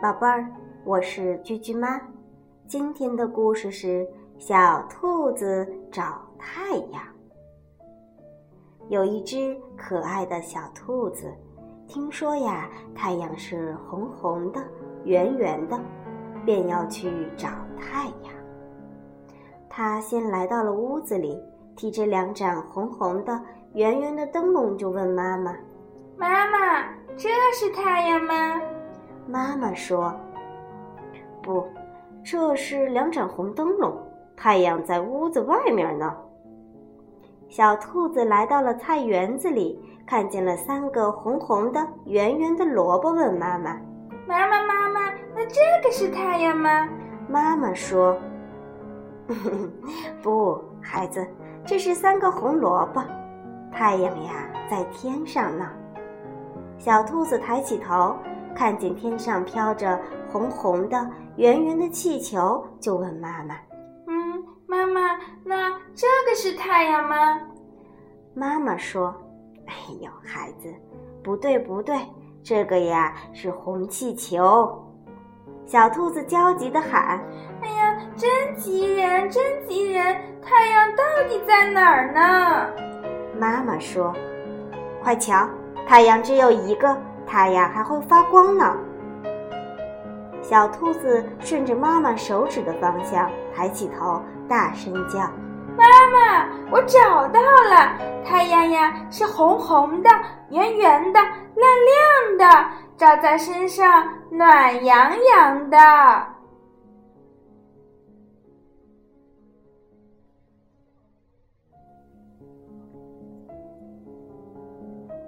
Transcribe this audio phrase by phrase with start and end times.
[0.00, 0.46] 宝贝儿，
[0.82, 2.00] 我是居居妈。
[2.66, 7.02] 今天的故事是小兔子找太阳。
[8.88, 11.30] 有一只可爱的小兔子，
[11.86, 14.64] 听说呀，太阳是红红的、
[15.04, 15.78] 圆圆的，
[16.46, 18.32] 便要去找太阳。
[19.68, 21.38] 它先来到了屋子里，
[21.76, 23.38] 提着两盏红红的、
[23.74, 25.54] 圆圆的灯笼，就问妈妈
[26.16, 28.58] ：“妈妈，这是太阳吗？”
[29.26, 30.14] 妈妈说
[31.42, 31.64] ：“不，
[32.24, 33.96] 这是两盏红灯笼，
[34.36, 36.16] 太阳在屋子外面呢。”
[37.48, 43.76] 小兔子来到了菜园子里，看见了三个红红的、圆圆的萝卜，问妈妈
[44.26, 46.88] ：“妈妈，妈妈，那这个是太阳吗？”
[47.28, 48.16] 妈妈说
[50.22, 51.26] ：“不，孩子，
[51.64, 53.02] 这是三个红萝卜，
[53.72, 55.68] 太阳呀，在天上呢。”
[56.78, 58.16] 小兔子抬起头。
[58.60, 59.98] 看见天上飘着
[60.30, 63.54] 红红的、圆圆的气球，就问妈妈
[64.06, 67.40] ：“嗯，妈妈，那这个是太阳吗？”
[68.36, 69.16] 妈妈说
[69.66, 70.70] ：“哎呦，孩子，
[71.24, 71.98] 不对不对，
[72.42, 74.70] 这个呀是红气球。”
[75.64, 77.18] 小兔子焦急地喊
[77.64, 80.04] ：“哎呀，真急人，真急人！
[80.42, 82.70] 太阳到底在哪儿呢？”
[83.40, 84.14] 妈妈说
[85.02, 85.48] ：“快瞧，
[85.86, 86.94] 太阳只有一个。”
[87.30, 88.76] 太阳还会发光呢。
[90.42, 95.20] 小兔子顺着妈妈手指的方向抬起头，大声叫
[95.78, 97.92] ：“妈妈，我找到了！
[98.24, 100.10] 太阳呀，是红红的、
[100.50, 105.78] 圆圆的、亮亮的，照在身上暖洋洋的。”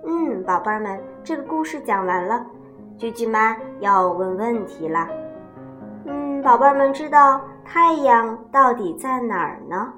[0.04, 2.44] 嗯，宝贝儿们，这个故事讲完了，
[2.98, 5.08] 橘橘妈要问问题了。
[6.06, 9.92] 嗯，宝贝儿们知道太阳到底在哪儿呢？